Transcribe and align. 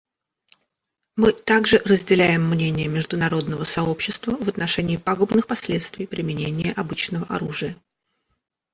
Мы 1.15 1.31
также 1.31 1.77
разделяем 1.85 2.43
мнение 2.49 2.87
международного 2.87 3.63
сообщества 3.65 4.35
в 4.35 4.49
отношении 4.49 4.97
пагубных 4.97 5.45
последствий 5.45 6.07
применения 6.07 6.71
обычного 6.71 7.27
оружия. 7.27 7.77